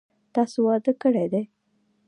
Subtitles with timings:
[0.33, 1.43] تاسو واده کړی دی؟